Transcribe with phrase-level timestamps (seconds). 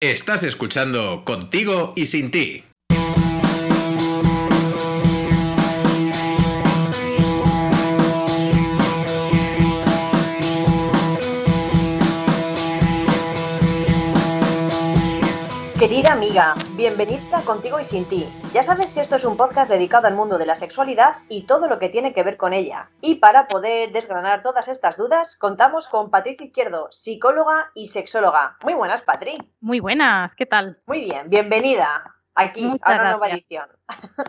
[0.00, 2.62] Estás escuchando Contigo y Sin Ti.
[15.80, 18.24] Querida amiga, bienvenida contigo y sin ti.
[18.54, 21.66] Ya sabes que esto es un podcast dedicado al mundo de la sexualidad y todo
[21.66, 22.88] lo que tiene que ver con ella.
[23.00, 28.56] Y para poder desgranar todas estas dudas, contamos con Patricia Izquierdo, psicóloga y sexóloga.
[28.62, 29.36] Muy buenas, Patri.
[29.60, 30.78] Muy buenas, ¿qué tal?
[30.86, 33.66] Muy bien, bienvenida aquí a una nueva edición.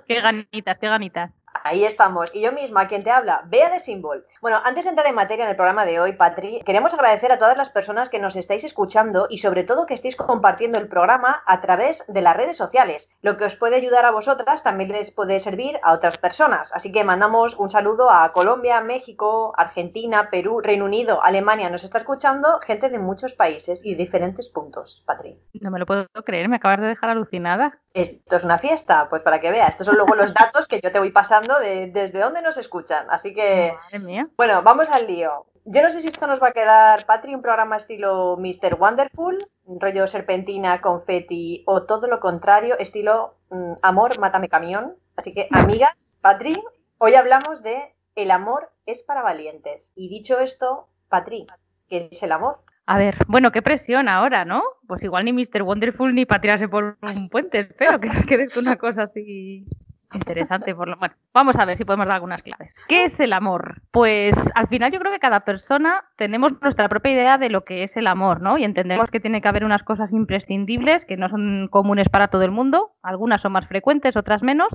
[0.08, 1.32] Qué ganitas, qué ganitas.
[1.64, 2.34] Ahí estamos.
[2.34, 4.26] Y yo misma, quien te habla, Bea de Symbol.
[4.42, 7.40] Bueno, antes de entrar en materia en el programa de hoy, Patri, queremos agradecer a
[7.40, 11.44] todas las personas que nos estáis escuchando y sobre todo que estéis compartiendo el programa
[11.46, 13.12] a través de las redes sociales.
[13.22, 16.74] Lo que os puede ayudar a vosotras también les puede servir a otras personas.
[16.74, 21.70] Así que mandamos un saludo a Colombia, México, Argentina, Perú, Reino Unido, Alemania.
[21.70, 25.38] Nos está escuchando gente de muchos países y diferentes puntos, Patri.
[25.60, 27.80] No me lo puedo creer, me acabas de dejar alucinada.
[27.94, 29.70] Esto es una fiesta, pues para que veas.
[29.70, 33.08] Estos son luego los datos que yo te voy pasando de desde dónde nos escuchan.
[33.10, 34.30] Así que, Madre mía.
[34.38, 35.46] bueno, vamos al lío.
[35.66, 38.76] Yo no sé si esto nos va a quedar, Patri, un programa estilo Mr.
[38.80, 44.96] Wonderful, rollo serpentina, confetti o todo lo contrario, estilo mm, amor, mátame camión.
[45.16, 46.64] Así que, amigas, Patri,
[46.98, 49.92] hoy hablamos de el amor es para valientes.
[49.96, 51.48] Y dicho esto, Patri,
[51.88, 52.60] ¿qué es el amor?
[52.90, 54.64] A ver, bueno, qué presión ahora, ¿no?
[54.88, 55.62] Pues igual ni Mr.
[55.62, 59.68] Wonderful ni para tirarse por un puente, espero que nos quede una cosa así
[60.12, 60.72] interesante.
[60.72, 60.98] Lo...
[60.98, 62.74] Bueno, vamos a ver si podemos dar algunas claves.
[62.88, 63.84] ¿Qué es el amor?
[63.92, 67.84] Pues al final yo creo que cada persona tenemos nuestra propia idea de lo que
[67.84, 68.58] es el amor, ¿no?
[68.58, 72.42] Y entendemos que tiene que haber unas cosas imprescindibles que no son comunes para todo
[72.42, 74.70] el mundo, algunas son más frecuentes, otras menos,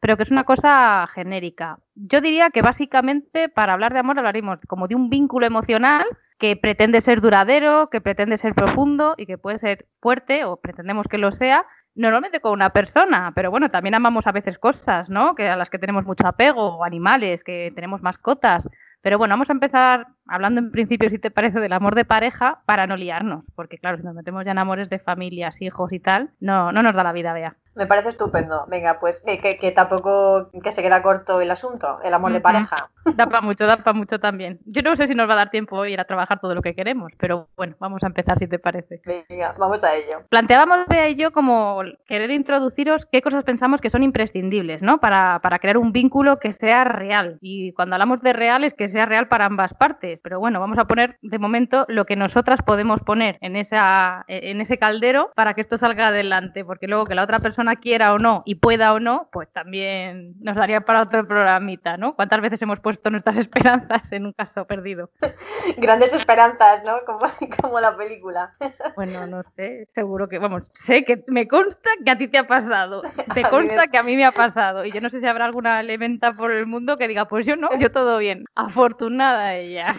[0.00, 1.78] pero que es una cosa genérica.
[1.94, 6.04] Yo diría que básicamente para hablar de amor hablaremos como de un vínculo emocional
[6.38, 11.06] que pretende ser duradero, que pretende ser profundo y que puede ser fuerte, o pretendemos
[11.08, 15.34] que lo sea, normalmente con una persona, pero bueno, también amamos a veces cosas, ¿no?
[15.34, 18.68] Que a las que tenemos mucho apego, o animales, que tenemos mascotas.
[19.00, 22.62] Pero bueno, vamos a empezar hablando en principio, si te parece, del amor de pareja
[22.66, 26.00] para no liarnos, porque claro, si nos metemos ya en amores de familias, hijos y
[26.00, 27.56] tal, no, no nos da la vida, vea.
[27.74, 28.66] Me parece estupendo.
[28.68, 32.40] Venga, pues eh, que, que tampoco que se queda corto el asunto, el amor de
[32.40, 32.90] pareja.
[33.16, 34.60] Da para mucho, da para mucho también.
[34.64, 36.62] Yo no sé si nos va a dar tiempo hoy ir a trabajar todo lo
[36.62, 39.02] que queremos, pero bueno, vamos a empezar si te parece.
[39.28, 40.22] Venga, vamos a ello.
[40.30, 45.00] Planteábamos, Bea y yo, como querer introduciros qué cosas pensamos que son imprescindibles, ¿no?
[45.00, 47.38] Para, para crear un vínculo que sea real.
[47.42, 50.20] Y cuando hablamos de real es que sea real para ambas partes.
[50.22, 54.60] Pero bueno, vamos a poner de momento lo que nosotras podemos poner en, esa, en
[54.60, 56.64] ese caldero para que esto salga adelante.
[56.64, 60.34] Porque luego que la otra persona quiera o no y pueda o no, pues también
[60.40, 62.14] nos daría para otro programita, ¿no?
[62.14, 65.10] ¿Cuántas veces hemos puesto nuestras esperanzas en un caso perdido?
[65.78, 66.98] Grandes esperanzas, ¿no?
[67.06, 67.20] Como,
[67.60, 68.54] como la película.
[68.96, 72.46] Bueno, no sé, seguro que, vamos, sé que me consta que a ti te ha
[72.46, 73.02] pasado,
[73.34, 75.80] te consta que a mí me ha pasado, y yo no sé si habrá alguna
[75.80, 79.94] elementa por el mundo que diga, pues yo no, yo todo bien, afortunada ella,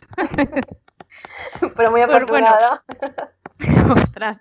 [1.75, 2.47] Pero muy Pues bueno.
[2.47, 2.83] afortunada.
[3.89, 4.37] ostras.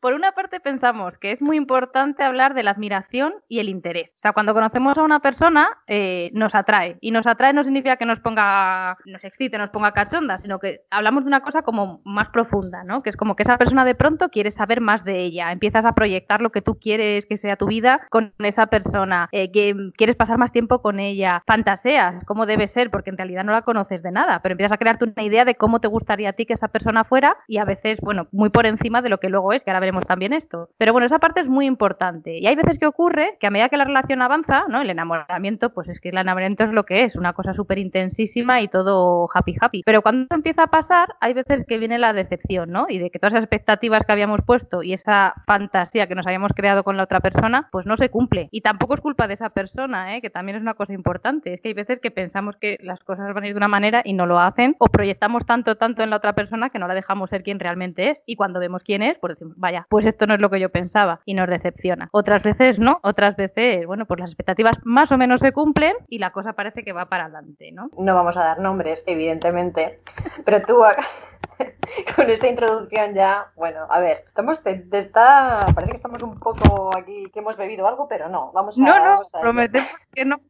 [0.00, 4.14] Por una parte pensamos que es muy importante hablar de la admiración y el interés.
[4.18, 6.98] O sea, cuando conocemos a una persona eh, nos atrae.
[7.00, 10.80] Y nos atrae no significa que nos ponga, nos excite, nos ponga cachonda, sino que
[10.90, 13.02] hablamos de una cosa como más profunda, ¿no?
[13.02, 15.52] Que es como que esa persona de pronto quiere saber más de ella.
[15.52, 19.28] Empiezas a proyectar lo que tú quieres que sea tu vida con esa persona.
[19.32, 21.42] eh, que quieres pasar más tiempo con ella.
[21.46, 24.40] Fantaseas cómo debe ser, porque en realidad no la conoces de nada.
[24.42, 27.04] Pero empiezas a crearte una idea de cómo te gustaría a ti que esa persona
[27.04, 29.80] fuera y a veces, bueno, muy por encima de lo que luego es, que ahora
[29.80, 30.68] veremos también esto.
[30.78, 32.38] Pero bueno, esa parte es muy importante.
[32.38, 34.80] Y hay veces que ocurre que a medida que la relación avanza, ¿no?
[34.80, 38.60] El enamoramiento, pues es que el enamoramiento es lo que es, una cosa súper intensísima
[38.60, 39.82] y todo happy happy.
[39.84, 42.86] Pero cuando empieza a pasar, hay veces que viene la decepción, ¿no?
[42.88, 46.52] Y de que todas esas expectativas que habíamos puesto y esa fantasía que nos habíamos
[46.52, 48.48] creado con la otra persona, pues no se cumple.
[48.50, 50.20] Y tampoco es culpa de esa persona, ¿eh?
[50.20, 51.52] Que también es una cosa importante.
[51.52, 54.02] Es que hay veces que pensamos que las cosas van a ir de una manera
[54.04, 56.94] y no lo hacen, o proyectamos tanto, tanto en la otra persona que no la
[56.94, 58.22] dejamos ser quien realmente es.
[58.26, 60.70] Y cuando vemos quién es, pues decimos, vaya, pues esto no es lo que yo
[60.70, 62.08] pensaba y nos decepciona.
[62.12, 66.18] Otras veces no, otras veces, bueno, pues las expectativas más o menos se cumplen y
[66.18, 67.90] la cosa parece que va para adelante, ¿no?
[67.98, 69.96] No vamos a dar nombres, evidentemente.
[70.44, 70.82] Pero tú,
[72.16, 76.38] con esta introducción ya, bueno, a ver, estamos, te, te está, parece que estamos un
[76.38, 79.42] poco aquí, que hemos bebido algo, pero no, vamos a, No, no, vamos a ello.
[79.42, 80.40] prometemos que no.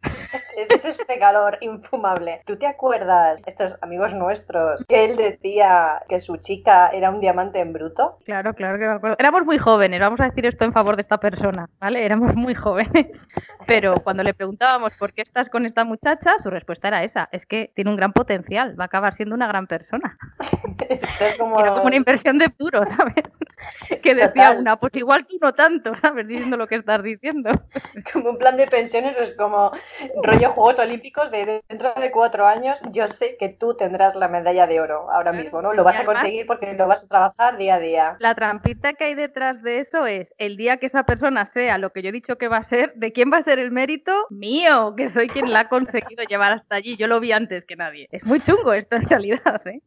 [0.57, 2.43] Es, es este calor infumable.
[2.47, 7.61] ¿Tú te acuerdas, estos amigos nuestros, que él decía que su chica era un diamante
[7.61, 8.19] en bruto?
[8.25, 9.17] Claro, claro que me acuerdo.
[9.19, 12.05] Éramos muy jóvenes, vamos a decir esto en favor de esta persona, ¿vale?
[12.05, 13.29] Éramos muy jóvenes.
[13.67, 17.47] Pero cuando le preguntábamos por qué estás con esta muchacha, su respuesta era esa, es
[17.47, 20.17] que tiene un gran potencial, va a acabar siendo una gran persona.
[21.27, 21.57] Es como...
[21.57, 23.25] como una inversión de puro, ¿sabes?
[24.03, 26.27] que decía una, pues igual tú no tanto, ¿sabes?
[26.27, 27.51] Diciendo lo que estás diciendo.
[28.13, 29.73] Como un plan de pensiones, es como
[30.23, 34.67] rollo Juegos Olímpicos de dentro de cuatro años, yo sé que tú tendrás la medalla
[34.67, 35.73] de oro ahora mismo, ¿no?
[35.73, 38.17] Lo vas a conseguir porque lo vas a trabajar día a día.
[38.19, 41.91] La trampita que hay detrás de eso es el día que esa persona sea lo
[41.91, 44.13] que yo he dicho que va a ser, ¿de quién va a ser el mérito?
[44.31, 46.97] Mío, que soy quien la ha conseguido llevar hasta allí.
[46.97, 48.09] Yo lo vi antes que nadie.
[48.11, 49.81] Es muy chungo esto en realidad, ¿eh?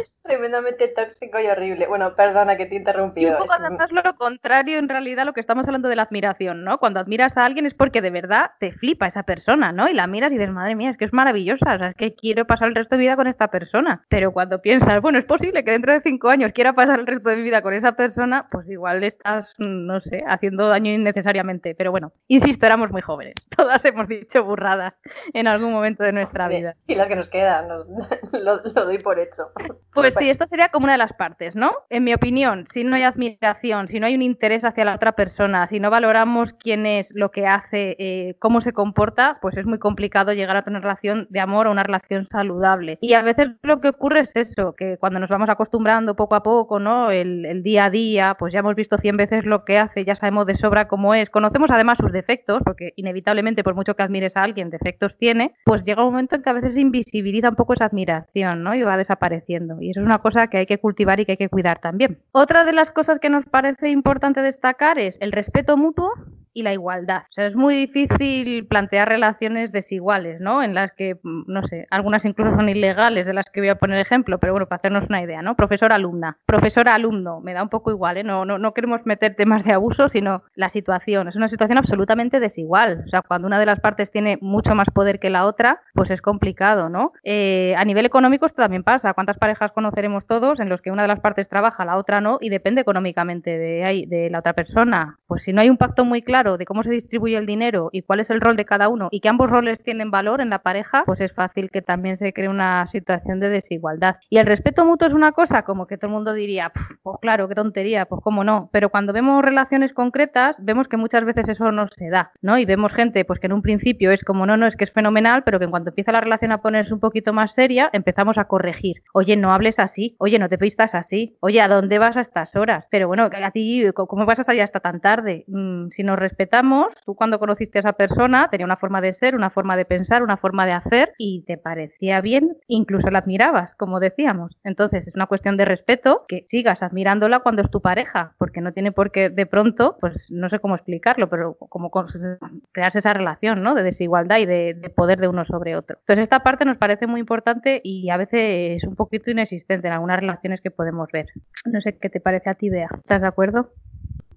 [0.00, 1.86] Es tremendamente tóxico y horrible.
[1.86, 3.30] Bueno, perdona que te he interrumpido.
[3.30, 6.64] Y un poco además lo contrario en realidad lo que estamos hablando de la admiración,
[6.64, 6.78] ¿no?
[6.78, 9.88] Cuando admiras a alguien es porque de verdad te flipa esa persona, ¿no?
[9.88, 12.14] Y la miras y dices, madre mía, es que es maravillosa, o sea, es que
[12.14, 14.04] quiero pasar el resto de mi vida con esta persona.
[14.08, 17.30] Pero cuando piensas, bueno, es posible que dentro de cinco años quiera pasar el resto
[17.30, 21.74] de mi vida con esa persona, pues igual estás, no sé, haciendo daño innecesariamente.
[21.74, 23.34] Pero bueno, insisto, éramos muy jóvenes.
[23.56, 24.98] Todas hemos dicho burradas
[25.32, 26.74] en algún momento de nuestra vida.
[26.86, 27.68] Y las que nos quedan,
[28.32, 29.52] lo doy por hecho.
[29.94, 31.72] Pues sí, esto sería como una de las partes, ¿no?
[31.90, 35.12] En mi opinión, si no hay admiración, si no hay un interés hacia la otra
[35.12, 39.66] persona, si no valoramos quién es, lo que hace, eh, cómo se comporta, pues es
[39.66, 42.98] muy complicado llegar a tener relación de amor o una relación saludable.
[43.00, 46.42] Y a veces lo que ocurre es eso, que cuando nos vamos acostumbrando poco a
[46.42, 47.10] poco, ¿no?
[47.10, 50.46] El, día a día, pues ya hemos visto cien veces lo que hace, ya sabemos
[50.46, 54.42] de sobra cómo es, conocemos además sus defectos, porque inevitablemente, por mucho que admires a
[54.42, 57.84] alguien, defectos tiene, pues llega un momento en que a veces invisibiliza un poco esa
[57.84, 58.74] admiración, ¿no?
[58.74, 59.80] Y va desapareciendo.
[59.80, 62.18] Y eso es una cosa que hay que cultivar y que hay que cuidar también.
[62.32, 66.12] Otra de las cosas que nos parece importante destacar es el respeto mutuo
[66.54, 67.22] y la igualdad.
[67.30, 70.62] O sea, es muy difícil plantear relaciones desiguales, ¿no?
[70.62, 73.76] En las que, mm, no sé, algunas incluso son ilegales, de las que voy a
[73.76, 75.56] poner ejemplo, pero bueno, para hacernos una idea, ¿no?
[75.56, 78.24] Profesor-alumna, profesor-alumno, me da un poco igual, ¿eh?
[78.24, 81.28] No, no, no queremos meter temas de abuso, sino la situación.
[81.28, 83.02] Es una situación absolutamente desigual.
[83.06, 86.10] O sea, cuando una de las partes tiene mucho más poder que la otra, pues
[86.10, 87.12] es complicado, ¿no?
[87.24, 89.14] Eh, a nivel económico esto también pasa.
[89.14, 92.38] ¿Cuántas parejas conoceremos todos en los que una de las partes trabaja, la otra no,
[92.40, 95.18] y depende económicamente de, de la otra persona?
[95.26, 98.02] Pues si no hay un pacto muy claro de cómo se distribuye el dinero y
[98.02, 100.60] cuál es el rol de cada uno y que ambos roles tienen valor en la
[100.60, 104.16] pareja, pues es fácil que también se cree una situación de desigualdad.
[104.28, 106.72] Y el respeto mutuo es una cosa como que todo el mundo diría,
[107.02, 108.68] pues claro, qué tontería, pues cómo no.
[108.72, 112.58] Pero cuando vemos relaciones concretas, vemos que muchas veces eso no se da, ¿no?
[112.58, 114.92] Y vemos gente, pues que en un principio es como, no, no, es que es
[114.92, 118.38] fenomenal, pero que en cuanto empieza la relación a ponerse un poquito más seria, empezamos
[118.38, 119.02] a corregir.
[119.12, 122.56] Oye, no hables así, oye, no te pistas así, oye, ¿a dónde vas a estas
[122.56, 122.88] horas?
[122.90, 125.44] Pero bueno, a ti, ¿cómo vas a salir hasta tan tarde?
[125.46, 129.34] Mm, si nos respetamos, tú cuando conociste a esa persona tenía una forma de ser,
[129.34, 133.74] una forma de pensar, una forma de hacer y te parecía bien, incluso la admirabas,
[133.74, 134.56] como decíamos.
[134.64, 138.72] Entonces es una cuestión de respeto que sigas admirándola cuando es tu pareja, porque no
[138.72, 143.62] tiene por qué de pronto, pues no sé cómo explicarlo, pero como crearse esa relación,
[143.62, 143.74] ¿no?
[143.74, 145.98] De desigualdad y de, de poder de uno sobre otro.
[146.00, 149.92] Entonces esta parte nos parece muy importante y a veces es un poquito inexistente en
[149.92, 151.26] algunas relaciones que podemos ver.
[151.66, 152.88] No sé qué te parece a ti, Bea.
[152.96, 153.70] ¿Estás de acuerdo?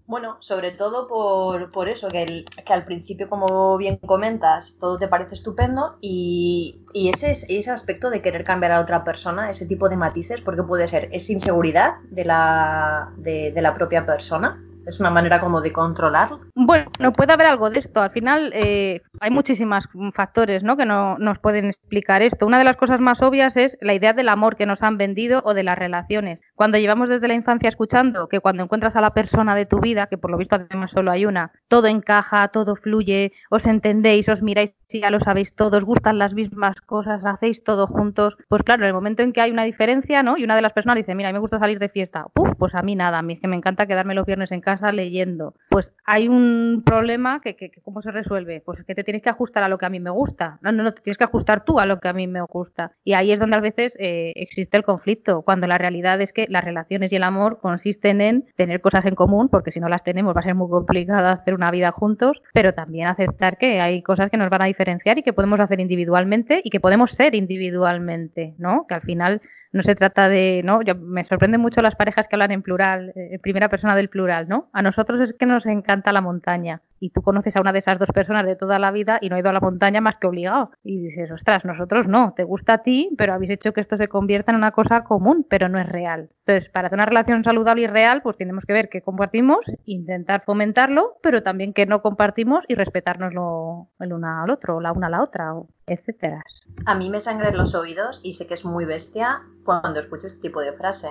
[0.07, 5.33] Bueno, sobre todo por, eso, que, que, al principio, como bien comentas, todo te parece
[5.33, 10.41] estupendo y, ese, ese aspecto de querer cambiar a otra persona, ese tipo de matices,
[10.41, 15.39] porque puede ser, es inseguridad de la, de, de la propia persona, es una manera
[15.39, 16.41] como de controlarlo.
[16.55, 18.01] Bueno, no puede haber algo de esto.
[18.01, 20.77] Al final eh, hay muchísimos factores ¿no?
[20.77, 22.45] que no, nos pueden explicar esto.
[22.45, 25.41] Una de las cosas más obvias es la idea del amor que nos han vendido
[25.45, 26.41] o de las relaciones.
[26.55, 30.07] Cuando llevamos desde la infancia escuchando que cuando encuentras a la persona de tu vida,
[30.07, 34.41] que por lo visto además solo hay una, todo encaja, todo fluye, os entendéis, os
[34.41, 38.83] miráis si ya lo sabéis todos, gustan las mismas cosas, hacéis todo juntos, pues claro,
[38.83, 40.37] en el momento en que hay una diferencia, ¿no?
[40.37, 42.83] Y una de las personas dice, mira, me gusta salir de fiesta, Puf, pues a
[42.83, 45.55] mí nada, a mí es que me encanta quedarme los viernes en casa leyendo.
[45.69, 48.61] Pues hay un problema que, que, ¿cómo se resuelve?
[48.65, 50.59] Pues que te tienes que ajustar a lo que a mí me gusta.
[50.61, 52.91] No, no, no, te tienes que ajustar tú a lo que a mí me gusta.
[53.03, 56.45] Y ahí es donde a veces eh, existe el conflicto, cuando la realidad es que
[56.49, 60.03] las relaciones y el amor consisten en tener cosas en común, porque si no las
[60.03, 64.01] tenemos va a ser muy complicado hacer una vida juntos, pero también aceptar que hay
[64.01, 67.35] cosas que nos van a diferenciar y que podemos hacer individualmente y que podemos ser
[67.35, 68.85] individualmente, ¿no?
[68.87, 69.41] Que al final
[69.71, 70.81] no se trata de, ¿no?
[70.81, 74.09] Yo, me sorprende mucho las parejas que hablan en plural, eh, en primera persona del
[74.09, 74.69] plural, ¿no?
[74.73, 77.99] A nosotros es que nos encanta la montaña y tú conoces a una de esas
[77.99, 80.27] dos personas de toda la vida y no ha ido a la montaña más que
[80.27, 80.71] obligado.
[80.83, 84.07] Y dices, ostras, nosotros no, te gusta a ti, pero habéis hecho que esto se
[84.07, 86.29] convierta en una cosa común, pero no es real.
[86.45, 90.43] Entonces, para hacer una relación saludable y real, pues tenemos que ver qué compartimos, intentar
[90.45, 95.09] fomentarlo, pero también que no compartimos y respetárnoslo el uno al otro, la una a
[95.09, 95.53] la otra,
[95.87, 96.43] etcétera.
[96.85, 100.41] A mí me sangran los oídos y sé que es muy bestia cuando escucho este
[100.41, 101.09] tipo de frase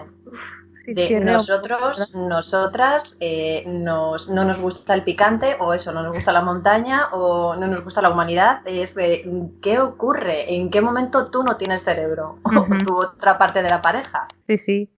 [0.86, 6.32] de nosotros, nosotras, eh, nos, no nos gusta el picante o eso, no nos gusta
[6.32, 8.60] la montaña o no nos gusta la humanidad.
[8.66, 10.54] Es de, ¿qué ocurre?
[10.54, 12.38] ¿En qué momento tú no tienes cerebro?
[12.54, 14.28] O tu otra parte de la pareja.
[14.46, 14.93] Sí, sí.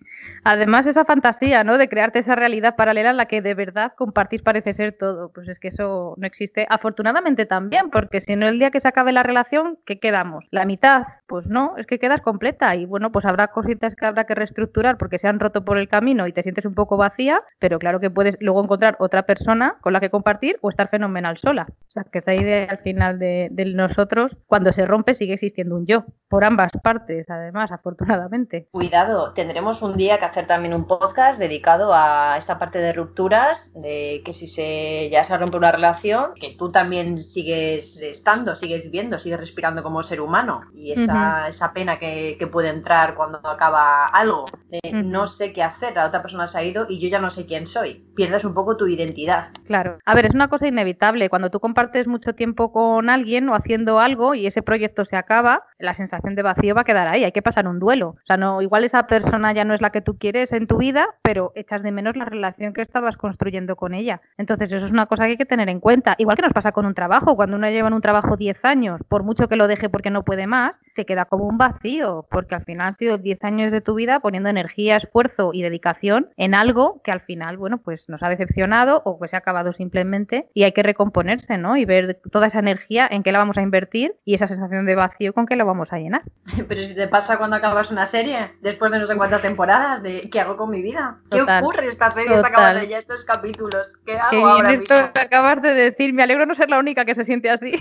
[0.48, 1.76] Además, esa fantasía, ¿no?
[1.76, 5.32] De crearte esa realidad paralela en la que de verdad compartís parece ser todo.
[5.32, 6.68] Pues es que eso no existe.
[6.70, 10.44] Afortunadamente también, porque si no, el día que se acabe la relación, ¿qué quedamos?
[10.52, 11.02] ¿La mitad?
[11.26, 12.76] Pues no, es que quedas completa.
[12.76, 15.88] Y bueno, pues habrá cositas que habrá que reestructurar porque se han roto por el
[15.88, 19.78] camino y te sientes un poco vacía, pero claro que puedes luego encontrar otra persona
[19.80, 21.66] con la que compartir o estar fenomenal sola.
[21.88, 25.86] O sea, que esa idea al final de nosotros, cuando se rompe, sigue existiendo un
[25.86, 26.04] yo.
[26.28, 28.68] Por ambas partes, además, afortunadamente.
[28.70, 32.92] Cuidado, tendremos un día que hacer hacer también un podcast dedicado a esta parte de
[32.92, 38.54] rupturas, de que si se ya se rompe una relación, que tú también sigues estando,
[38.54, 40.60] sigues viviendo, sigues respirando como ser humano.
[40.74, 45.62] Y esa, esa pena que, que, puede entrar cuando acaba algo, de no sé qué
[45.62, 48.04] hacer, la otra persona se ha ido y yo ya no sé quién soy.
[48.14, 49.46] Pierdes un poco tu identidad.
[49.64, 49.98] Claro.
[50.04, 51.30] A ver, es una cosa inevitable.
[51.30, 55.64] Cuando tú compartes mucho tiempo con alguien o haciendo algo y ese proyecto se acaba,
[55.78, 57.24] la sensación de vacío va a quedar ahí.
[57.24, 58.08] Hay que pasar un duelo.
[58.10, 60.78] O sea, no, igual esa persona ya no es la que tú quieres en tu
[60.78, 64.21] vida, pero echas de menos la relación que estabas construyendo con ella.
[64.38, 66.14] Entonces, eso es una cosa que hay que tener en cuenta.
[66.18, 69.00] Igual que nos pasa con un trabajo, cuando uno lleva en un trabajo 10 años,
[69.09, 72.54] por mucho que lo deje porque no puede más, te queda como un vacío, porque
[72.54, 76.54] al final han sido 10 años de tu vida poniendo energía, esfuerzo y dedicación en
[76.54, 80.49] algo que al final, bueno, pues nos ha decepcionado o que se ha acabado simplemente
[80.54, 81.76] y hay que recomponerse, ¿no?
[81.76, 84.95] Y ver toda esa energía en qué la vamos a invertir y esa sensación de
[84.95, 86.23] vacío con qué la vamos a llenar.
[86.68, 90.30] Pero si te pasa cuando acabas una serie, después de no sé cuántas temporadas, de
[90.30, 91.18] ¿qué hago con mi vida?
[91.30, 92.38] ¿Qué ocurre esta serie?
[92.38, 93.96] Se acaban de ya estos capítulos.
[94.06, 95.12] ¿Qué hago Qué ahora esto mismo?
[95.12, 96.12] que acabas de decir.
[96.14, 97.72] Me alegro no ser la única que se siente así.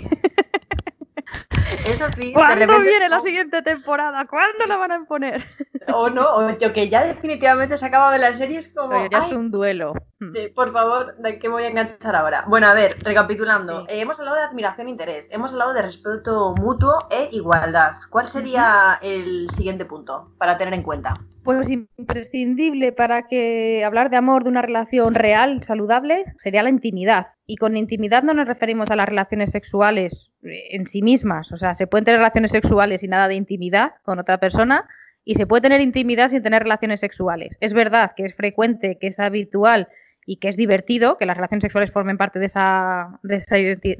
[1.84, 4.24] Eso sí, de ¿Cuándo repente viene la es- siguiente temporada?
[4.26, 5.44] ¿Cuándo la van a poner?
[5.92, 9.08] o no, o yo que ya definitivamente se ha acabado la serie es como, Pero
[9.10, 9.94] ya es un duelo.
[10.34, 12.44] Sí, por favor, ¿de qué voy a enganchar ahora?
[12.46, 13.80] Bueno, a ver, recapitulando.
[13.86, 13.94] Sí.
[13.94, 17.94] Eh, hemos hablado de admiración e interés, hemos hablado de respeto mutuo e igualdad.
[18.10, 21.14] ¿Cuál sería el siguiente punto para tener en cuenta?
[21.46, 27.28] Pues imprescindible para que hablar de amor, de una relación real, saludable, sería la intimidad.
[27.46, 31.52] Y con intimidad no nos referimos a las relaciones sexuales en sí mismas.
[31.52, 34.88] O sea, se pueden tener relaciones sexuales y nada de intimidad con otra persona.
[35.24, 37.56] Y se puede tener intimidad sin tener relaciones sexuales.
[37.60, 39.86] Es verdad que es frecuente, que es habitual
[40.26, 43.36] y que es divertido que las relaciones sexuales formen parte de esa, de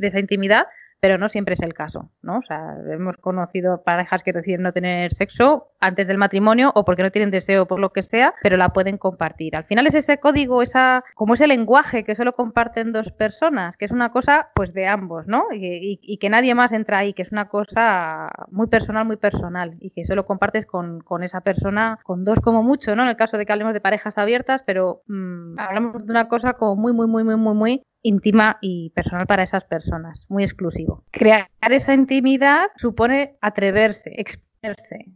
[0.00, 0.66] esa intimidad,
[1.00, 2.38] pero no siempre es el caso, ¿no?
[2.38, 7.02] O sea, hemos conocido parejas que deciden no tener sexo antes del matrimonio o porque
[7.02, 9.54] no tienen deseo por lo que sea, pero la pueden compartir.
[9.56, 13.84] Al final es ese código, esa, como ese lenguaje que solo comparten dos personas, que
[13.84, 15.44] es una cosa pues de ambos, ¿no?
[15.52, 19.16] Y, y- y que nadie más entra ahí, que es una cosa muy personal, muy
[19.16, 23.02] personal, y que solo compartes con, con esa persona, con dos como mucho, ¿no?
[23.02, 26.54] En el caso de que hablemos de parejas abiertas, pero mm, hablamos de una cosa
[26.54, 31.04] como muy, muy, muy, muy, muy, muy íntima y personal para esas personas, muy exclusivo.
[31.10, 34.14] Crear esa intimidad supone atreverse,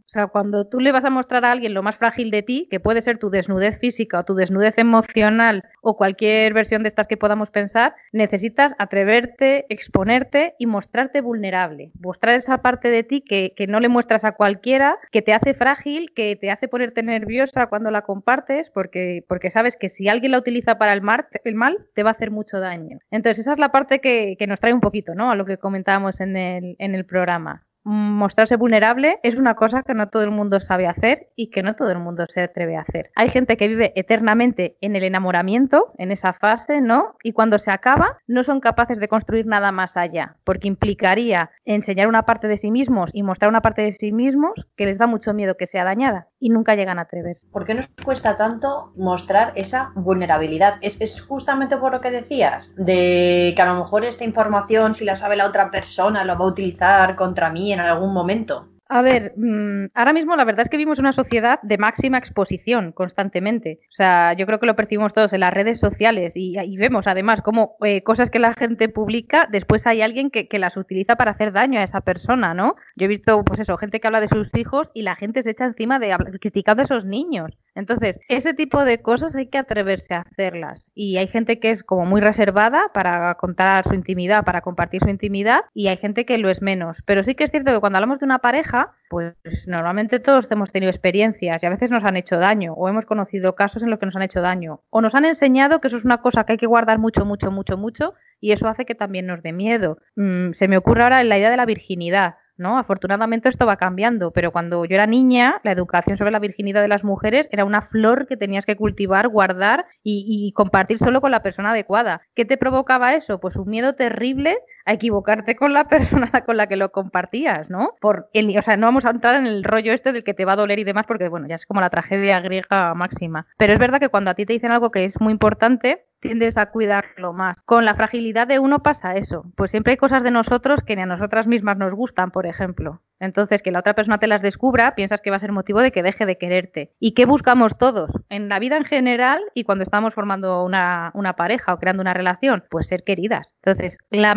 [0.05, 2.67] O sea, cuando tú le vas a mostrar a alguien lo más frágil de ti,
[2.69, 7.07] que puede ser tu desnudez física o tu desnudez emocional o cualquier versión de estas
[7.07, 11.91] que podamos pensar, necesitas atreverte, exponerte y mostrarte vulnerable.
[11.99, 15.53] Mostrar esa parte de ti que, que no le muestras a cualquiera, que te hace
[15.53, 20.31] frágil, que te hace ponerte nerviosa cuando la compartes, porque, porque sabes que si alguien
[20.31, 22.99] la utiliza para el, mar- el mal, te va a hacer mucho daño.
[23.11, 25.31] Entonces, esa es la parte que, que nos trae un poquito, ¿no?
[25.31, 27.65] A lo que comentábamos en el, en el programa.
[27.83, 31.75] Mostrarse vulnerable es una cosa que no todo el mundo sabe hacer y que no
[31.75, 33.09] todo el mundo se atreve a hacer.
[33.15, 37.15] Hay gente que vive eternamente en el enamoramiento, en esa fase, ¿no?
[37.23, 42.07] Y cuando se acaba, no son capaces de construir nada más allá, porque implicaría enseñar
[42.07, 45.07] una parte de sí mismos y mostrar una parte de sí mismos que les da
[45.07, 47.47] mucho miedo que sea dañada y nunca llegan a atreverse.
[47.51, 50.75] ¿Por qué nos cuesta tanto mostrar esa vulnerabilidad?
[50.81, 55.03] Es, es justamente por lo que decías, de que a lo mejor esta información, si
[55.03, 58.71] la sabe la otra persona, lo va a utilizar contra mí en algún momento.
[58.93, 62.91] A ver, mm, ahora mismo la verdad es que vivimos una sociedad de máxima exposición
[62.91, 63.79] constantemente.
[63.89, 67.41] O sea, yo creo que lo percibimos todos en las redes sociales y, vemos además
[67.41, 71.31] como eh, cosas que la gente publica, después hay alguien que, que las utiliza para
[71.31, 72.75] hacer daño a esa persona, ¿no?
[72.97, 75.51] Yo he visto, pues eso, gente que habla de sus hijos y la gente se
[75.51, 77.57] echa encima de criticando a esos niños.
[77.75, 80.87] Entonces, ese tipo de cosas hay que atreverse a hacerlas.
[80.93, 85.09] Y hay gente que es como muy reservada para contar su intimidad, para compartir su
[85.09, 86.97] intimidad, y hay gente que lo es menos.
[87.05, 89.35] Pero sí que es cierto que cuando hablamos de una pareja, pues
[89.67, 93.55] normalmente todos hemos tenido experiencias y a veces nos han hecho daño, o hemos conocido
[93.55, 96.05] casos en los que nos han hecho daño, o nos han enseñado que eso es
[96.05, 99.27] una cosa que hay que guardar mucho, mucho, mucho, mucho, y eso hace que también
[99.27, 99.97] nos dé miedo.
[100.15, 102.35] Mm, se me ocurre ahora la idea de la virginidad.
[102.61, 102.77] ¿No?
[102.77, 106.87] Afortunadamente esto va cambiando, pero cuando yo era niña, la educación sobre la virginidad de
[106.87, 111.31] las mujeres era una flor que tenías que cultivar, guardar y, y compartir solo con
[111.31, 112.21] la persona adecuada.
[112.35, 113.39] ¿Qué te provocaba eso?
[113.39, 117.95] Pues un miedo terrible a equivocarte con la persona con la que lo compartías, ¿no?
[117.99, 120.45] Por el, o sea, no vamos a entrar en el rollo este del que te
[120.45, 123.47] va a doler y demás, porque bueno, ya es como la tragedia griega máxima.
[123.57, 126.57] Pero es verdad que cuando a ti te dicen algo que es muy importante, tiendes
[126.57, 127.61] a cuidarlo más.
[127.65, 129.43] Con la fragilidad de uno pasa eso.
[129.55, 133.01] Pues siempre hay cosas de nosotros que ni a nosotras mismas nos gustan, por ejemplo.
[133.19, 135.91] Entonces, que la otra persona te las descubra, piensas que va a ser motivo de
[135.91, 136.91] que deje de quererte.
[136.99, 138.09] ¿Y qué buscamos todos?
[138.29, 142.63] En la vida en general y cuando estamos formando una, pareja o creando una relación,
[142.69, 143.53] pues ser queridas.
[143.63, 144.33] Entonces, la,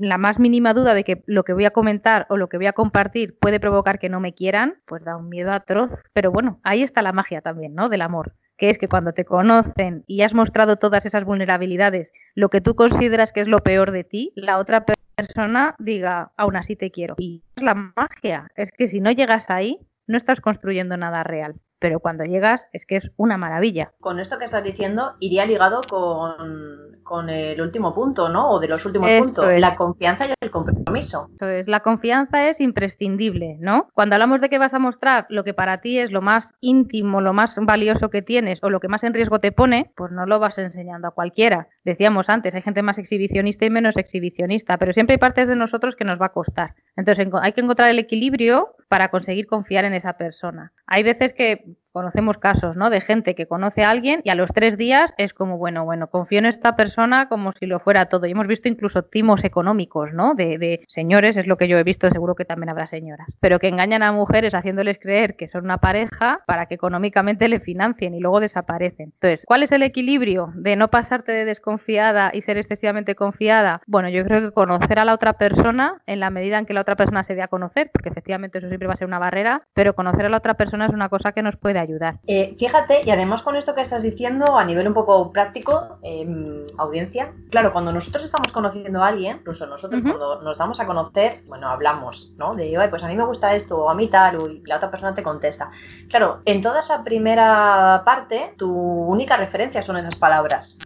[0.00, 2.66] la más mínima duda de que lo que voy a comentar o lo que voy
[2.66, 5.90] a compartir puede provocar que no me quieran, pues da un miedo atroz.
[6.12, 7.88] Pero bueno, ahí está la magia también, ¿no?
[7.88, 12.48] Del amor que es que cuando te conocen y has mostrado todas esas vulnerabilidades, lo
[12.48, 14.84] que tú consideras que es lo peor de ti, la otra
[15.16, 17.14] persona diga, aún así te quiero.
[17.18, 21.54] Y es la magia, es que si no llegas ahí, no estás construyendo nada real
[21.78, 23.92] pero cuando llegas es que es una maravilla.
[24.00, 28.50] Con esto que estás diciendo, iría ligado con, con el último punto, ¿no?
[28.50, 31.30] O de los últimos puntos, la confianza y el compromiso.
[31.40, 33.88] Eso la confianza es imprescindible, ¿no?
[33.92, 37.20] Cuando hablamos de que vas a mostrar lo que para ti es lo más íntimo,
[37.20, 40.26] lo más valioso que tienes o lo que más en riesgo te pone, pues no
[40.26, 41.68] lo vas enseñando a cualquiera.
[41.84, 45.96] Decíamos antes, hay gente más exhibicionista y menos exhibicionista, pero siempre hay partes de nosotros
[45.96, 46.74] que nos va a costar.
[46.96, 50.72] Entonces hay que encontrar el equilibrio para conseguir confiar en esa persona.
[50.86, 52.90] Hay veces que conocemos casos, ¿no?
[52.90, 56.08] De gente que conoce a alguien y a los tres días es como, bueno, bueno,
[56.08, 58.26] confío en esta persona como si lo fuera todo.
[58.26, 60.34] Y hemos visto incluso timos económicos, ¿no?
[60.34, 63.58] De, de, señores, es lo que yo he visto, seguro que también habrá señoras, pero
[63.58, 68.14] que engañan a mujeres haciéndoles creer que son una pareja para que económicamente le financien
[68.14, 69.14] y luego desaparecen.
[69.14, 73.80] Entonces, ¿cuál es el equilibrio de no pasarte de desconfiada y ser excesivamente confiada?
[73.86, 76.82] Bueno, yo creo que conocer a la otra persona en la medida en que la
[76.82, 79.62] otra persona se dé a conocer, porque efectivamente eso siempre va a ser una barrera,
[79.72, 81.85] pero conocer a la otra persona es una cosa que nos puede ayudar.
[82.26, 86.66] Eh, fíjate, y además con esto que estás diciendo a nivel un poco práctico, eh,
[86.78, 91.42] audiencia, claro, cuando nosotros estamos conociendo a alguien, incluso nosotros cuando nos damos a conocer,
[91.46, 92.54] bueno, hablamos, ¿no?
[92.54, 95.14] De, pues a mí me gusta esto, o a mí tal, y la otra persona
[95.14, 95.70] te contesta.
[96.08, 100.78] Claro, en toda esa primera parte, tu única referencia son esas palabras.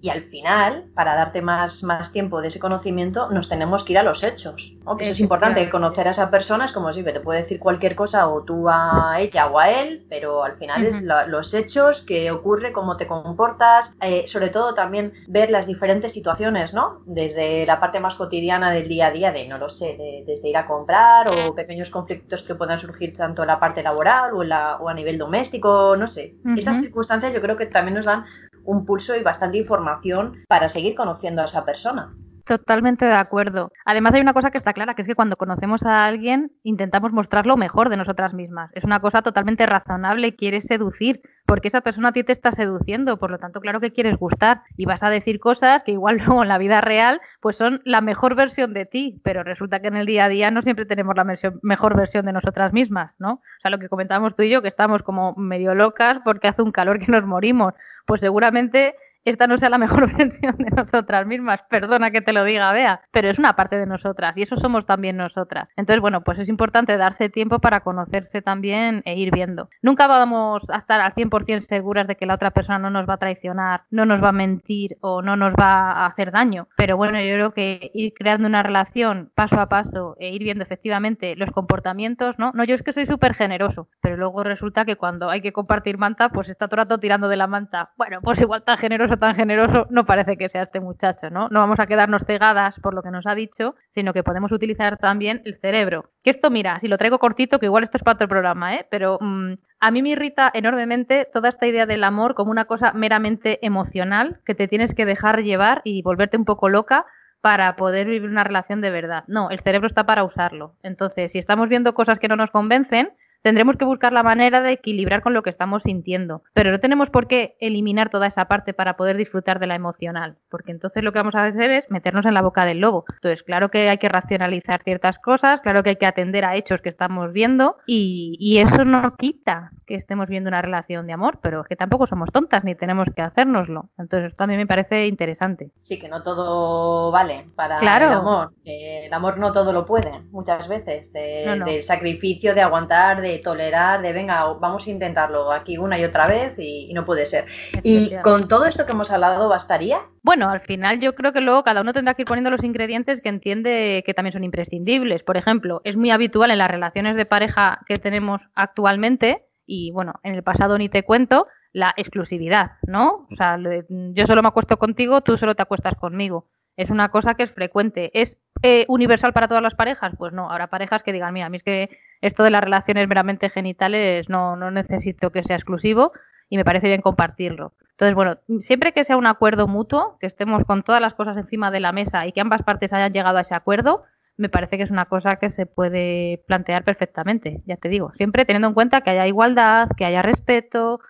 [0.00, 3.98] Y al final, para darte más, más tiempo de ese conocimiento, nos tenemos que ir
[3.98, 4.76] a los hechos.
[4.84, 4.96] ¿no?
[4.96, 7.94] Que eso es importante, conocer a esa persona es como si te puede decir cualquier
[7.94, 12.30] cosa o tú a ella o a él, pero al final es los hechos, que
[12.30, 17.02] ocurre, cómo te comportas, eh, sobre todo también ver las diferentes situaciones, ¿no?
[17.04, 20.56] Desde la parte más cotidiana del día a día, de no lo sé, desde ir
[20.56, 24.76] a comprar o pequeños conflictos que puedan surgir tanto en la parte laboral o, la,
[24.76, 26.34] o a nivel doméstico, no sé.
[26.56, 28.24] Esas circunstancias yo creo que también nos dan
[28.64, 32.14] un pulso y bastante información para seguir conociendo a esa persona.
[32.46, 33.72] Totalmente de acuerdo.
[33.84, 37.12] Además hay una cosa que está clara, que es que cuando conocemos a alguien intentamos
[37.12, 38.70] mostrar lo mejor de nosotras mismas.
[38.72, 43.18] Es una cosa totalmente razonable, quieres seducir, porque esa persona a ti te está seduciendo,
[43.18, 46.42] por lo tanto claro que quieres gustar y vas a decir cosas que igual luego
[46.44, 49.96] en la vida real pues son la mejor versión de ti, pero resulta que en
[49.96, 51.24] el día a día no siempre tenemos la
[51.62, 53.32] mejor versión de nosotras mismas, ¿no?
[53.32, 56.62] O sea, lo que comentábamos tú y yo, que estamos como medio locas porque hace
[56.62, 57.74] un calor que nos morimos,
[58.06, 58.94] pues seguramente
[59.30, 63.00] esta no sea la mejor versión de nosotras mismas, perdona que te lo diga, Bea,
[63.10, 65.68] pero es una parte de nosotras y eso somos también nosotras.
[65.76, 69.68] Entonces, bueno, pues es importante darse tiempo para conocerse también e ir viendo.
[69.82, 73.14] Nunca vamos a estar al 100% seguras de que la otra persona no nos va
[73.14, 76.96] a traicionar, no nos va a mentir o no nos va a hacer daño, pero
[76.96, 81.34] bueno, yo creo que ir creando una relación paso a paso e ir viendo efectivamente
[81.36, 82.52] los comportamientos, ¿no?
[82.54, 85.98] No, yo es que soy súper generoso, pero luego resulta que cuando hay que compartir
[85.98, 87.90] manta, pues está todo el rato tirando de la manta.
[87.96, 91.48] Bueno, pues igual tan generoso tan generoso no parece que sea este muchacho, ¿no?
[91.50, 94.98] No vamos a quedarnos cegadas por lo que nos ha dicho, sino que podemos utilizar
[94.98, 96.10] también el cerebro.
[96.22, 98.86] Que esto, mira, si lo traigo cortito, que igual esto es para otro programa, ¿eh?
[98.90, 102.92] Pero mm, a mí me irrita enormemente toda esta idea del amor como una cosa
[102.92, 107.06] meramente emocional, que te tienes que dejar llevar y volverte un poco loca
[107.40, 109.24] para poder vivir una relación de verdad.
[109.28, 110.74] No, el cerebro está para usarlo.
[110.82, 113.10] Entonces, si estamos viendo cosas que no nos convencen,
[113.42, 116.42] tendremos que buscar la manera de equilibrar con lo que estamos sintiendo.
[116.52, 120.36] Pero no tenemos por qué eliminar toda esa parte para poder disfrutar de la emocional,
[120.50, 123.04] porque entonces lo que vamos a hacer es meternos en la boca del lobo.
[123.14, 126.80] Entonces, claro que hay que racionalizar ciertas cosas, claro que hay que atender a hechos
[126.80, 131.62] que estamos viendo y, eso no quita que estemos viendo una relación de amor, pero
[131.62, 133.88] es que tampoco somos tontas ni tenemos que hacérnoslo.
[133.98, 135.70] Entonces, esto también me parece interesante.
[135.80, 138.06] Sí, que no todo vale para Claro.
[138.08, 138.52] el amor.
[138.64, 141.12] el amor no todo lo puede, muchas veces.
[141.12, 141.64] De, No, no.
[141.64, 146.26] de sacrificio, de aguantar, de tolerar, de venga, vamos a intentarlo aquí una y otra
[146.26, 147.46] vez y, y no puede ser.
[147.82, 150.00] Y con todo esto que hemos hablado, ¿bastaría?
[150.22, 153.20] Bueno, al final yo creo que luego cada uno tendrá que ir poniendo los ingredientes
[153.20, 155.22] que entiende que también son imprescindibles.
[155.22, 160.14] Por ejemplo, es muy habitual en las relaciones de pareja que tenemos actualmente, y bueno,
[160.22, 163.26] en el pasado ni te cuento, la exclusividad, ¿no?
[163.30, 166.48] O sea, yo solo me acuesto contigo, tú solo te acuestas conmigo.
[166.76, 168.10] Es una cosa que es frecuente.
[168.14, 170.14] ¿Es eh, universal para todas las parejas?
[170.16, 173.08] Pues no, habrá parejas que digan, mira, a mí es que esto de las relaciones
[173.08, 176.12] meramente genitales no, no necesito que sea exclusivo
[176.48, 177.74] y me parece bien compartirlo.
[177.90, 181.70] Entonces, bueno, siempre que sea un acuerdo mutuo, que estemos con todas las cosas encima
[181.70, 184.04] de la mesa y que ambas partes hayan llegado a ese acuerdo,
[184.36, 188.44] me parece que es una cosa que se puede plantear perfectamente, ya te digo, siempre
[188.44, 191.00] teniendo en cuenta que haya igualdad, que haya respeto,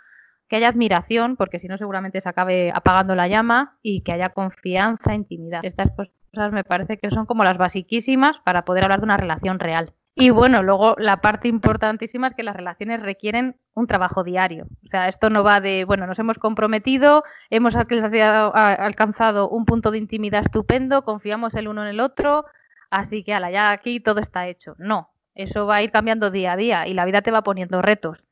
[0.48, 4.30] que haya admiración, porque si no seguramente se acabe apagando la llama y que haya
[4.30, 5.64] confianza, intimidad.
[5.64, 9.58] Estas cosas me parece que son como las basiquísimas para poder hablar de una relación
[9.58, 9.92] real.
[10.18, 14.66] Y bueno, luego la parte importantísima es que las relaciones requieren un trabajo diario.
[14.82, 19.98] O sea, esto no va de, bueno, nos hemos comprometido, hemos alcanzado, un punto de
[19.98, 22.46] intimidad estupendo, confiamos el uno en el otro,
[22.90, 24.74] así que ala, ya aquí todo está hecho.
[24.78, 27.82] No, eso va a ir cambiando día a día y la vida te va poniendo
[27.82, 28.24] retos.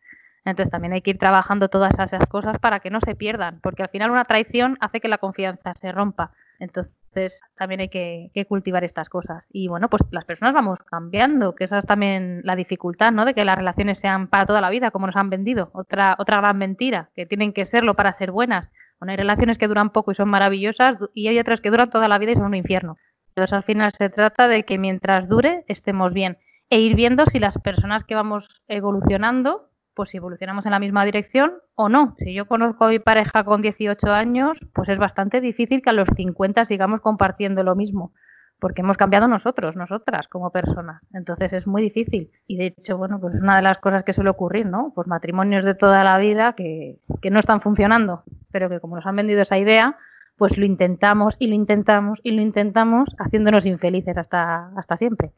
[0.45, 3.83] Entonces también hay que ir trabajando todas esas cosas para que no se pierdan, porque
[3.83, 6.33] al final una traición hace que la confianza se rompa.
[6.59, 9.47] Entonces también hay que, cultivar estas cosas.
[9.53, 13.25] Y bueno, pues las personas vamos cambiando, que esa es también la dificultad, ¿no?
[13.25, 15.71] De que las relaciones sean para toda la vida, como nos han vendido.
[15.73, 18.69] Otra, otra gran mentira, que tienen que serlo para ser buenas.
[18.99, 22.09] Bueno, hay relaciones que duran poco y son maravillosas y hay otras que duran toda
[22.09, 22.97] la vida y son un infierno.
[23.37, 26.39] Entonces al final se trata de que mientras dure estemos bien
[26.71, 31.05] e ir viendo si las personas que vamos evolucionando, pues si evolucionamos en la misma
[31.05, 32.15] dirección o no.
[32.19, 35.93] Si yo conozco a mi pareja con 18 años, pues es bastante difícil que a
[35.93, 38.13] los 50 sigamos compartiendo lo mismo,
[38.61, 41.03] porque hemos cambiado nosotros, nosotras como personas.
[41.13, 42.31] Entonces es muy difícil.
[42.47, 44.93] Y de hecho, bueno, pues es una de las cosas que suele ocurrir, ¿no?
[44.95, 49.07] Pues matrimonios de toda la vida que, que no están funcionando, pero que como nos
[49.07, 49.99] han vendido esa idea,
[50.37, 55.33] pues lo intentamos y lo intentamos y lo intentamos haciéndonos infelices hasta, hasta siempre.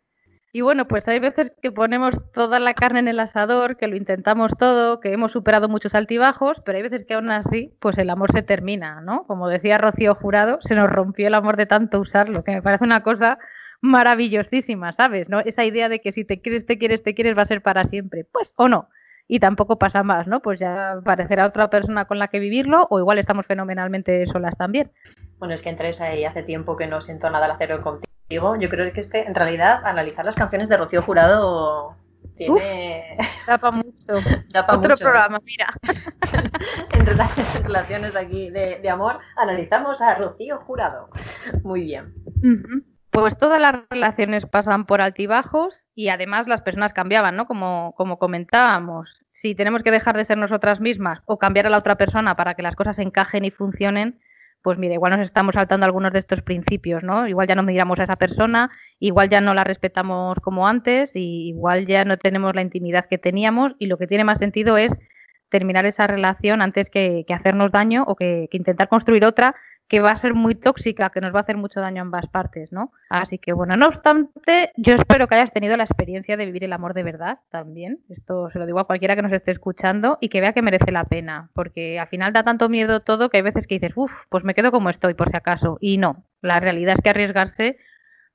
[0.53, 3.97] Y bueno, pues hay veces que ponemos toda la carne en el asador, que lo
[3.97, 8.09] intentamos todo, que hemos superado muchos altibajos, pero hay veces que aún así, pues el
[8.09, 9.25] amor se termina, ¿no?
[9.27, 12.85] Como decía Rocío Jurado, se nos rompió el amor de tanto usarlo, que me parece
[12.85, 13.39] una cosa
[13.83, 15.29] maravillosísima, ¿sabes?
[15.29, 15.41] ¿No?
[15.41, 17.85] Esa idea de que si te quieres, te quieres, te quieres va a ser para
[17.85, 18.25] siempre.
[18.25, 18.89] Pues o no.
[19.29, 20.41] Y tampoco pasa más, ¿no?
[20.41, 24.93] Pues ya parecerá otra persona con la que vivirlo, o igual estamos fenomenalmente solas también.
[25.39, 28.57] Bueno, es que entres ahí hace tiempo que no siento nada al hacerlo contigo.
[28.57, 31.97] Yo creo que es que en realidad analizar las canciones de Rocío Jurado
[32.37, 33.17] tiene...
[33.47, 34.15] Da pa' mucho.
[34.49, 35.05] da pa' Otro mucho.
[35.05, 35.67] programa, mira.
[36.93, 41.09] Entre las relaciones aquí de, de amor, analizamos a Rocío Jurado.
[41.63, 42.13] Muy bien.
[42.39, 42.83] Ujú.
[43.17, 47.47] Pues todas las relaciones pasan por altibajos y además las personas cambiaban, ¿no?
[47.47, 49.25] Como, como comentábamos.
[49.33, 52.53] Si tenemos que dejar de ser nosotras mismas o cambiar a la otra persona para
[52.53, 54.21] que las cosas encajen y funcionen,
[54.61, 57.27] pues mira, igual nos estamos saltando algunos de estos principios, ¿no?
[57.27, 61.49] Igual ya no miramos a esa persona, igual ya no la respetamos como antes, y
[61.49, 64.93] igual ya no tenemos la intimidad que teníamos, y lo que tiene más sentido es
[65.49, 69.55] terminar esa relación antes que, hacernos daño o que intentar construir otra
[69.89, 72.27] que va a ser muy tóxica, que nos va a hacer mucho daño a ambas
[72.27, 72.93] partes, ¿no?
[73.09, 76.73] Así que bueno, no obstante, yo espero que hayas tenido la experiencia de vivir el
[76.73, 78.01] amor de verdad también.
[78.09, 80.91] Esto se lo digo a cualquiera que nos esté escuchando y que vea que merece
[80.91, 84.13] la pena, porque al final da tanto miedo todo que hay veces que dices, uff,
[84.29, 85.79] pues me quedo como estoy por si acaso.
[85.81, 87.79] Y no, la realidad es que arriesgarse,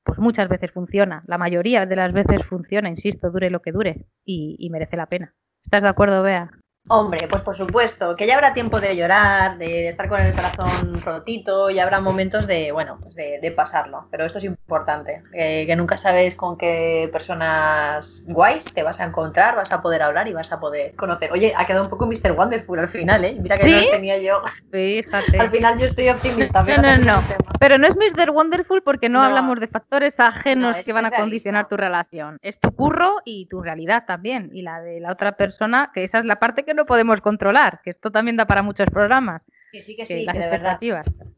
[0.04, 4.06] pues muchas veces funciona, la mayoría de las veces funciona, insisto, dure lo que dure
[4.26, 5.34] y, y merece la pena.
[5.64, 6.61] ¿Estás de acuerdo, Bea?
[6.88, 11.00] Hombre, pues por supuesto, que ya habrá tiempo de llorar, de estar con el corazón
[11.02, 14.08] rotito, y habrá momentos de, bueno, pues de, de pasarlo.
[14.10, 19.06] Pero esto es importante, eh, que nunca sabes con qué personas guays te vas a
[19.06, 21.32] encontrar, vas a poder hablar y vas a poder conocer.
[21.32, 22.32] Oye, ha quedado un poco Mr.
[22.34, 23.38] Wonderful al final, ¿eh?
[23.40, 23.72] Mira que ¿Sí?
[23.72, 24.42] no los tenía yo.
[24.72, 25.40] Fíjate.
[25.40, 26.64] Al final yo estoy optimista.
[26.64, 27.22] No, no, no.
[27.60, 28.32] Pero no es Mr.
[28.32, 29.26] Wonderful porque no, No.
[29.26, 31.22] hablamos de factores ajenos No, que van a realista.
[31.24, 32.38] condicionar tu relación.
[32.42, 34.50] Es tu curro y tu realidad también.
[34.52, 37.82] Y la de la otra persona, que esa es la parte que no podemos controlar,
[37.84, 39.42] que esto también da para muchos programas.
[39.72, 40.80] Que sí, que que sí, las que de verdad.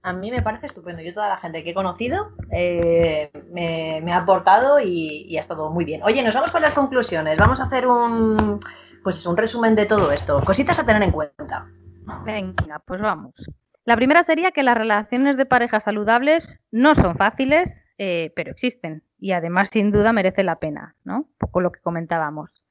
[0.02, 1.04] A mí me parece estupendo.
[1.04, 5.39] Yo toda la gente que he conocido eh, me, me ha aportado y, y ha
[5.39, 6.02] estado muy bien.
[6.04, 7.38] Oye, nos vamos con las conclusiones.
[7.38, 8.60] Vamos a hacer un,
[9.04, 10.41] pues un resumen de todo esto.
[10.43, 11.67] Cositas a tener en cuenta.
[12.26, 13.34] Venga, pues vamos.
[13.86, 19.04] La primera sería que las relaciones de pareja saludables no son fáciles, eh, pero existen.
[19.19, 21.30] Y además, sin duda, merece la pena, ¿no?
[21.38, 22.62] Poco lo que comentábamos.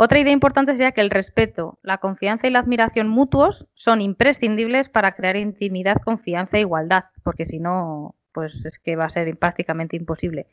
[0.00, 4.88] Otra idea importante sería que el respeto, la confianza y la admiración mutuos son imprescindibles
[4.88, 9.36] para crear intimidad, confianza e igualdad, porque si no, pues es que va a ser
[9.36, 10.46] prácticamente imposible.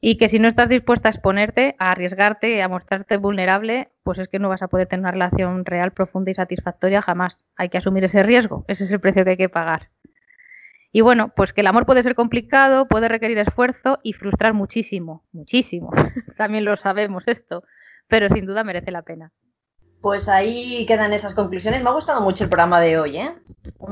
[0.00, 4.28] Y que si no estás dispuesta a exponerte, a arriesgarte, a mostrarte vulnerable, pues es
[4.28, 7.40] que no vas a poder tener una relación real, profunda y satisfactoria jamás.
[7.56, 9.88] Hay que asumir ese riesgo, ese es el precio que hay que pagar.
[10.92, 15.24] Y bueno, pues que el amor puede ser complicado, puede requerir esfuerzo y frustrar muchísimo,
[15.32, 15.90] muchísimo.
[16.36, 17.64] También lo sabemos esto
[18.10, 19.32] pero sin duda merece la pena.
[20.02, 21.82] Pues ahí quedan esas conclusiones.
[21.82, 23.34] Me ha gustado mucho el programa de hoy, ¿eh?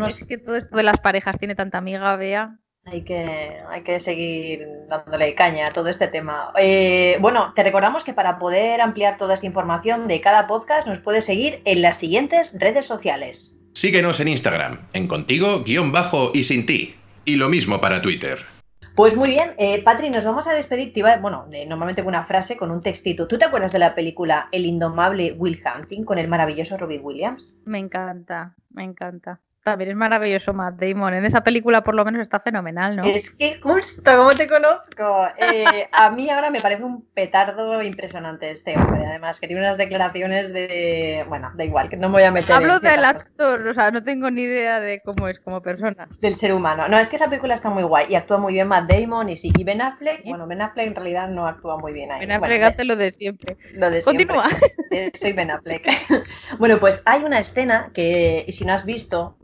[0.06, 2.58] Es que todo esto de las parejas tiene tanta amiga, Bea.
[2.86, 6.50] Hay que, hay que seguir dándole caña a todo este tema.
[6.58, 10.98] Eh, bueno, te recordamos que para poder ampliar toda esta información de cada podcast nos
[11.00, 13.54] puedes seguir en las siguientes redes sociales.
[13.74, 16.96] Síguenos en Instagram, en contigo, guion bajo y sin ti.
[17.26, 18.57] Y lo mismo para Twitter.
[18.98, 20.92] Pues muy bien, eh, Patri, nos vamos a despedir.
[21.20, 23.28] bueno, de, normalmente con una frase, con un textito.
[23.28, 27.56] ¿Tú te acuerdas de la película El indomable Will Hunting con el maravilloso Robbie Williams?
[27.64, 29.38] Me encanta, me encanta.
[29.68, 31.12] También es maravilloso Matt Damon.
[31.12, 33.04] En esa película por lo menos está fenomenal, ¿no?
[33.04, 38.50] Es que justo, como te conozco, eh, a mí ahora me parece un petardo impresionante
[38.50, 39.04] este hombre.
[39.06, 41.22] Además, que tiene unas declaraciones de...
[41.28, 44.02] Bueno, da igual, que no me voy a meter Hablo del actor, o sea, no
[44.02, 46.08] tengo ni idea de cómo es como persona.
[46.20, 46.88] Del ser humano.
[46.88, 49.36] No, es que esa película está muy guay y actúa muy bien Matt Damon y
[49.36, 49.52] sí.
[49.54, 52.20] Y Ben Affleck, bueno, Ben Affleck en realidad no actúa muy bien ahí.
[52.20, 53.58] Ben Affleck hace lo de siempre.
[53.74, 54.48] Lo de Continúa.
[54.90, 55.12] Siempre.
[55.14, 55.86] Soy Ben Affleck.
[56.58, 59.36] bueno, pues hay una escena que, si no has visto,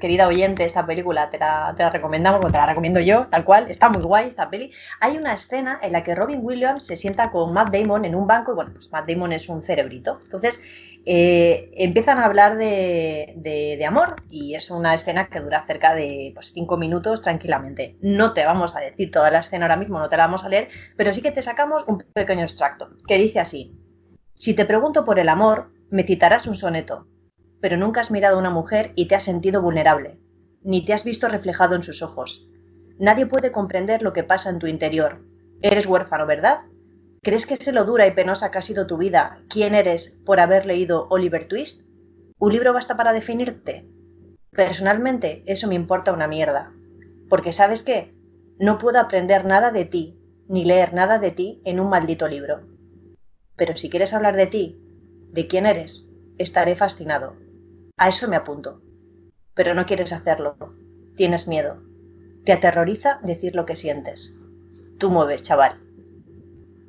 [0.00, 3.70] querida oyente, esta película te la, te la recomendamos, te la recomiendo yo, tal cual,
[3.70, 4.72] está muy guay esta peli.
[5.00, 8.26] Hay una escena en la que Robin Williams se sienta con Matt Damon en un
[8.26, 10.18] banco, y bueno, pues Matt Damon es un cerebrito.
[10.24, 10.60] Entonces,
[11.04, 16.30] eh, empiezan a hablar de, de, amor y es una escena que dura cerca de
[16.34, 17.96] pues, cinco minutos tranquilamente.
[18.00, 20.48] No te vamos a decir toda la escena ahora mismo, no te la vamos a
[20.48, 23.76] leer, pero sí que te sacamos un pequeño extracto que dice así.
[24.34, 27.06] Si te pregunto por el amor, me citarás un soneto,
[27.62, 30.18] pero nunca has mirado a una mujer y te has sentido vulnerable,
[30.62, 32.48] ni te has visto reflejado en sus ojos.
[32.98, 35.24] Nadie puede comprender lo que pasa en tu interior.
[35.62, 36.62] Eres huérfano, ¿verdad?
[37.22, 39.38] ¿Crees que sé lo dura y penosa que ha sido tu vida?
[39.48, 41.86] ¿Quién eres por haber leído Oliver Twist?
[42.36, 43.88] ¿Un libro basta para definirte?
[44.50, 46.72] Personalmente, eso me importa una mierda.
[47.28, 48.12] Porque sabes qué?
[48.58, 52.66] No puedo aprender nada de ti, ni leer nada de ti en un maldito libro.
[53.54, 54.82] Pero si quieres hablar de ti,
[55.30, 57.36] de quién eres, estaré fascinado.
[57.96, 58.80] A eso me apunto.
[59.54, 60.56] Pero no quieres hacerlo.
[61.16, 61.82] Tienes miedo.
[62.44, 64.36] Te aterroriza decir lo que sientes.
[64.98, 65.80] Tú mueves, chaval.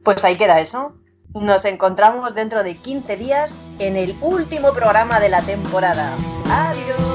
[0.03, 0.95] Pues ahí queda eso.
[1.33, 6.15] Nos encontramos dentro de 15 días en el último programa de la temporada.
[6.49, 7.12] Adiós.